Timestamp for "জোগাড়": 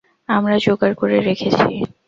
0.57-0.95